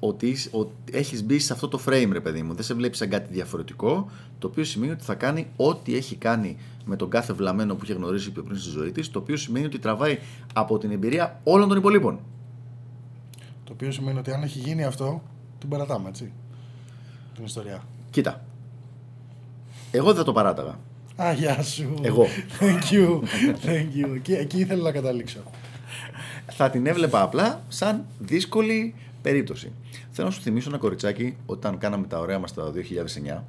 [0.00, 2.54] ότι, είσαι- ότι έχεις μπει σε αυτό το frame ρε παιδί μου.
[2.54, 4.10] Δεν σε βλέπεις σαν κάτι διαφορετικό.
[4.38, 7.92] Το οποίο σημαίνει ότι θα κάνει ό,τι έχει κάνει με τον κάθε βλαμμένο που είχε
[7.92, 9.10] γνωρίσει πιο πριν στη ζωή της.
[9.10, 10.18] Το οποίο σημαίνει ότι τραβάει
[10.52, 12.18] από την εμπειρία όλων των υπολείπων.
[13.64, 15.22] Το οποίο σημαίνει ότι αν έχει γίνει αυτό,
[15.58, 16.32] την παρατάμε, έτσι.
[17.34, 17.82] Την ιστορία.
[18.10, 18.44] Κοίτα.
[19.90, 20.78] Εγώ δεν θα το παράταγα.
[21.22, 21.94] Α, γεια σου.
[22.02, 22.26] Εγώ.
[22.60, 23.20] Thank you.
[23.66, 24.14] Thank you.
[24.14, 25.38] Εκεί, εκεί ήθελα να καταλήξω.
[26.46, 29.72] Θα την έβλεπα απλά σαν δύσκολη περίπτωση.
[30.10, 32.72] Θέλω να σου θυμίσω ένα κοριτσάκι όταν κάναμε τα ωραία μας το
[33.36, 33.42] 2009.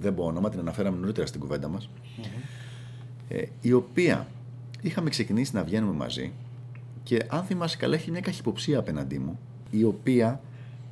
[0.00, 1.90] Δεν πω όνομα, την αναφέραμε νωρίτερα στην κουβέντα μας.
[3.28, 4.26] Ε, η οποία
[4.80, 6.32] είχαμε ξεκινήσει να βγαίνουμε μαζί
[7.02, 9.38] και αν θυμάσαι καλά έχει μια καχυποψία απέναντί μου
[9.70, 10.40] η οποία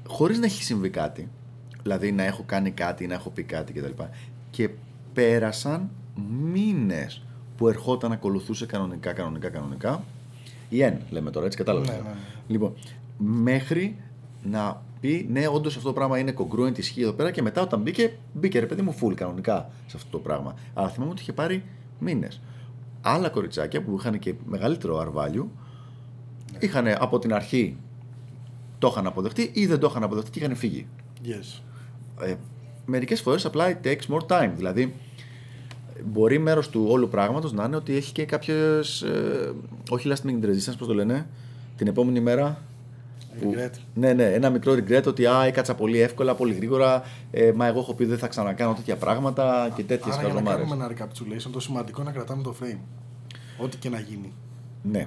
[0.06, 1.28] χωρίς να έχει συμβεί κάτι
[1.86, 4.02] δηλαδή να έχω κάνει κάτι, να έχω πει κάτι κτλ.
[4.50, 4.70] Και
[5.12, 5.90] πέρασαν
[6.52, 7.22] μήνες
[7.56, 10.04] που ερχόταν, ακολουθούσε κανονικά, κανονικά, κανονικά.
[10.68, 11.86] Η Εν, λέμε τώρα, έτσι κατάλαβα.
[11.86, 12.14] Ναι, ναι, ναι.
[12.46, 12.74] Λοιπόν,
[13.18, 13.96] μέχρι
[14.42, 17.80] να πει ναι, όντως αυτό το πράγμα είναι congruent, ισχύει εδώ πέρα και μετά όταν
[17.80, 20.54] μπήκε, μπήκε ρε παιδί μου full κανονικά σε αυτό το πράγμα.
[20.74, 21.64] Αλλά θυμάμαι ότι είχε πάρει
[21.98, 22.40] μήνες.
[23.00, 25.50] Άλλα κοριτσάκια που είχαν και μεγαλύτερο αρβάλιου
[26.58, 27.76] είχαν από την αρχή
[28.78, 30.86] το είχαν αποδεχτεί ή δεν το είχαν αποδεχτεί και είχαν φύγει.
[31.24, 31.60] Yes.
[32.20, 32.34] Ε,
[32.86, 34.50] μερικές φορές απλά it takes more time.
[34.56, 34.94] Δηλαδή,
[36.04, 39.52] μπορεί μέρος του όλου πράγματος να είναι ότι έχει και κάποιες, ε,
[39.90, 41.26] όχι last minute resistance, πώς το λένε,
[41.76, 42.62] την επόμενη μέρα.
[43.40, 43.70] που- Regret.
[43.94, 47.02] ναι, ναι, ένα μικρό regret ότι α, έκατσα πολύ εύκολα, πολύ γρήγορα.
[47.30, 50.38] Ε, μα εγώ έχω πει δεν θα ξανακάνω τέτοια πράγματα και τέτοιες Άρα για να
[50.50, 50.68] χαζομάρες.
[50.68, 52.78] κάνουμε ένα recapitulation, το σημαντικό είναι να κρατάμε το frame.
[53.58, 54.32] Ό,τι και να γίνει.
[54.82, 55.06] Ναι.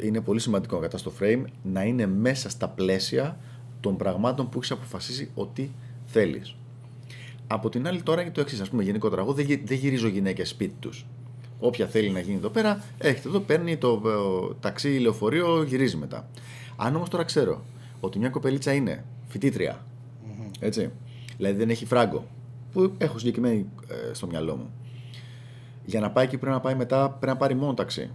[0.00, 3.36] Είναι πολύ σημαντικό κατά στο frame να είναι μέσα στα πλαίσια
[3.80, 5.70] των πραγμάτων που έχεις αποφασίσει ότι
[6.06, 6.54] θέλεις.
[7.46, 8.60] Από την άλλη, τώρα είναι το εξής.
[8.60, 11.06] Α πούμε, γενικότερα, εγώ δεν, γυ- δεν γυρίζω γυναίκες σπίτι τους.
[11.58, 16.28] Όποια θέλει να γίνει εδώ πέρα, έρχεται εδώ, παίρνει το ε, ταξί, λεωφορείο, γυρίζει μετά.
[16.76, 17.64] Αν όμως τώρα ξέρω
[18.00, 19.84] ότι μια κοπελίτσα είναι φοιτήτρια,
[20.60, 20.90] έτσι,
[21.36, 22.26] δηλαδή δεν έχει φράγκο,
[22.72, 24.70] που έχω συγκεκριμένη ε, στο μυαλό μου.
[25.84, 28.10] Για να πάει εκεί πρέπει να πάει μετά, πρέπει να πάρει μόνο ταξί.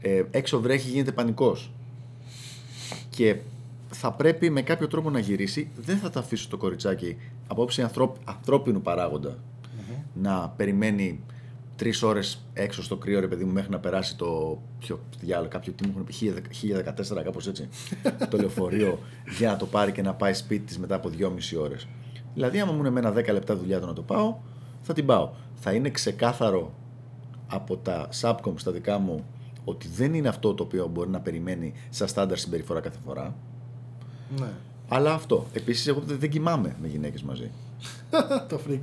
[0.00, 1.70] Ε, έξω βρέχει, γίνεται πανικός.
[3.10, 3.36] Και
[3.90, 5.68] θα πρέπει με κάποιο τρόπο να γυρίσει.
[5.76, 7.16] Δεν θα τα αφήσω το κοριτσάκι
[7.46, 9.38] από όψη ανθρώπ, ανθρώπινου παράγοντα
[10.14, 11.20] να περιμένει
[11.76, 14.58] τρεις ώρες έξω στο κρύο, ρε παιδί μου, μέχρι να περάσει το.
[14.78, 16.14] Ποιο διάλογο, κάποιο τι μου έχουν πει,
[17.18, 17.68] 1014, κάπως έτσι.
[18.30, 18.98] το λεωφορείο
[19.38, 21.28] για να το πάρει και να πάει σπίτι της μετά από 2,5
[21.60, 21.86] ώρες.
[22.34, 24.36] Δηλαδή, άμα μου είναι εμένα 10 λεπτά δουλειά το να το πάω,
[24.80, 25.30] θα την πάω.
[25.54, 26.74] Θα είναι ξεκάθαρο
[27.46, 29.24] από τα subcom στα δικά μου
[29.64, 33.36] ότι δεν είναι αυτό το οποίο μπορεί να περιμένει σαν στάνταρ συμπεριφορά κάθε φορά.
[34.38, 34.48] Ναι.
[34.88, 35.46] Αλλά αυτό.
[35.52, 37.50] Επίσης, εγώ δεν κοιμάμαι με γυναίκες μαζί.
[38.48, 38.80] το freak.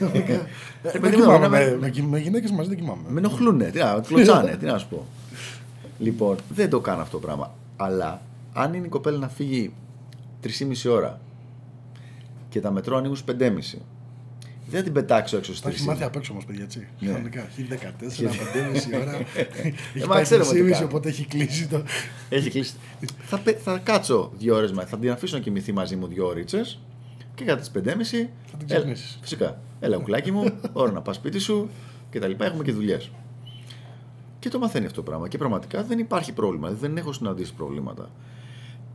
[0.00, 0.38] Ε,
[0.82, 1.46] δεν παιδί μου, κοιμάμαι.
[1.46, 3.02] εμένα Με, με, με γυναίκες μαζί δεν κοιμάμαι.
[3.08, 5.06] Με ενοχλούνε, τι να, κλωτσάνε, τι να σου πω.
[5.98, 7.54] Λοιπόν, δεν το κάνω αυτό το πράγμα.
[7.76, 9.72] Αλλά αν είναι η κοπέλα να φύγει
[10.42, 11.20] 3,5 ώρα
[12.48, 13.36] και τα μετρό ανοίγουν στις
[13.74, 13.78] 5.30,
[14.72, 16.86] δεν θα την πετάξω έξω Τα στι έχει μάθει απ' έξω όμως, παιδιά, έτσι.
[16.98, 17.10] Ναι.
[17.10, 17.46] Κανονικά.
[17.56, 18.28] 1014,
[18.92, 19.16] 5,5 ώρα.
[19.94, 20.84] Έχει μα πάει ξέρουμε τι 3,5, κάνει.
[20.84, 21.82] οπότε έχει κλείσει το.
[22.28, 22.74] Έχει κλείσει.
[23.22, 24.88] θα, πε- θα κάτσω δύο ώρες μαζί.
[24.88, 26.78] Θα την αφήσω να κοιμηθεί μαζί μου δύο ώρες
[27.34, 29.18] και κατά τις 5.30 Θα την ξυπνήσεις.
[29.22, 29.60] Φυσικά.
[29.80, 31.68] Έλα, κουκλάκι μου, ώρα να πας σπίτι σου
[32.10, 32.44] και τα λοιπά.
[32.44, 33.10] Έχουμε και δουλειές.
[34.38, 35.28] Και το μαθαίνει αυτό το πράγμα.
[35.28, 36.70] Και πραγματικά δεν υπάρχει πρόβλημα.
[36.70, 38.10] Δεν έχω συναντήσει προβλήματα.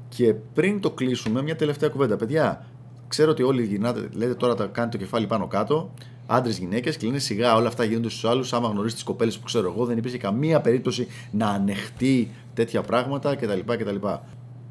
[0.10, 2.16] Και πριν το κλείσουμε, μια τελευταία κουβέντα.
[2.16, 2.66] Παιδιά,
[3.08, 5.94] ξέρω ότι όλοι γυρνάτε, λέτε τώρα τα κάνετε το κεφάλι πάνω κάτω.
[6.28, 8.54] Άντρες, γυναίκες, και λένε σιγά όλα αυτά γίνονται στους άλλους.
[8.54, 13.36] Άμα γνωρίσει τις κοπέλες που ξέρω εγώ, δεν υπήρχε καμία περίπτωση να ανεχτεί τέτοια πράγματα
[13.36, 13.60] κτλ.
[13.66, 14.08] κτλ.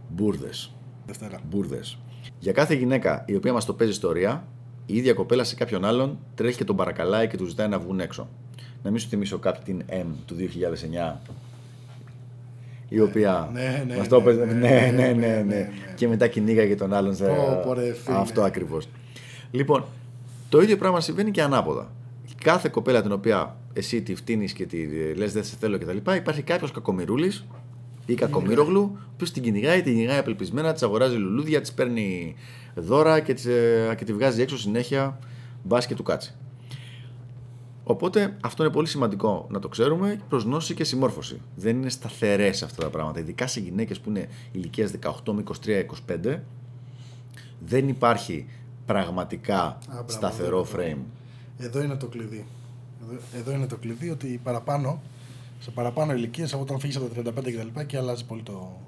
[0.09, 0.51] Μπούρδε.
[1.07, 1.41] Δευτέρα.
[1.51, 1.81] Μπούρδε.
[2.39, 4.47] Για κάθε γυναίκα η οποία μας το παίζει ιστορία,
[4.87, 8.01] η ίδια κοπέλα σε κάποιον άλλον τρέχει και τον παρακαλάει και τους ζητάει να βγουν
[8.01, 8.29] έξω.
[8.83, 11.17] Να μην σου θυμίσω κάποιη την M του 2009.
[12.89, 13.51] Η οποία.
[13.53, 15.43] ναι, ναι, μας το ναι, έπαιζε- ναι, ναι, ναι, ναι, ναι, ναι, ναι, ναι.
[15.55, 15.69] ναι.
[15.95, 17.15] Και μετά κυνήγαγε τον άλλον.
[17.17, 18.17] σε- Πω, πω, ρε, φίλε.
[18.17, 18.89] Αυτό ακριβώς.
[19.51, 19.85] Λοιπόν,
[20.49, 21.91] το ίδιο πράγμα συμβαίνει και ανάποδα.
[22.45, 24.79] Κάθε κοπέλα την οποία εσύ τη φτύνεις και τη
[25.15, 25.97] λες δεν σε θέλω κτλ.
[26.17, 27.45] Υπάρχει κάποιος κακομοιρούλης
[28.07, 32.35] ή κακομοιρόγλου που την κυνηγάει, την κυνηγάει απελπισμένα, της αγοράζει λουλούδια, της παίρνει
[32.75, 35.19] δώρα και, της, ε, και τη βγάζει έξω συνέχεια
[35.63, 36.35] μπας και του κάτσει.
[37.89, 41.41] Οπότε αυτό είναι πολύ σημαντικό να το ξέρουμε προς γνώση και συμμόρφωση.
[41.57, 43.21] Δεν είναι σταθερές αυτά τα πράγματα.
[43.21, 44.91] Ειδικά σε γυναίκες που είναι ηλικίας
[45.25, 45.43] 18 με
[46.07, 46.39] 23-25,
[47.67, 48.47] δεν υπάρχει
[48.87, 50.99] πραγματικά μπράβο, σταθερό δεν είναι.
[51.59, 51.65] frame.
[51.65, 52.47] Εδώ είναι το κλειδί.
[53.03, 55.03] Εδώ, εδώ είναι το κλειδί ότι παραπάνω,
[55.61, 57.79] σε παραπάνω ηλικίες από όταν φύγεις από τα 35 κτλ.
[57.79, 58.81] Και, και αλλάζει πολύ το,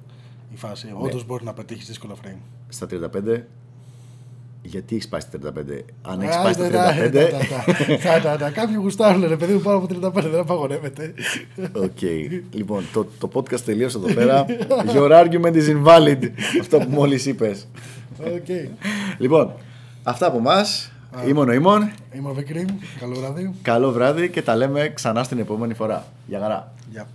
[0.52, 0.86] η φάση.
[0.86, 0.92] Ναι.
[0.96, 2.38] Όντως μπορεί να πετύχεις δύσκολα frame.
[2.68, 3.42] Στα 35,
[4.68, 5.84] γιατί έχεις πάει στα 35.
[6.02, 7.10] Αν έχεις Α, πάει στα τα- τα- 35.
[7.12, 11.14] τα- τα- τα- τα- τα- Κάποιοι γουστάρουν, ρε παιδί μου, πάνω από 35 δεν απαγορεύεται.
[11.72, 12.00] Οκ.
[12.52, 14.46] Λοιπόν, το, το podcast τελείωσε εδώ πέρα.
[14.94, 16.18] Your argument is invalid.
[16.60, 17.68] Αυτό που μόλις είπες.
[18.18, 18.48] Οκ.
[19.18, 19.52] Λοιπόν,
[20.02, 20.64] αυτά από εμά.
[21.26, 21.90] Ήμουν ο Ήμων.
[22.14, 22.66] Είμαι ο vCream.
[23.00, 23.54] Καλό βράδυ.
[23.62, 26.04] Καλό βράδυ και τα λέμε ξανά στην επόμενη φορά.
[26.26, 26.72] Γεια χαρά.
[26.90, 27.06] Γεια.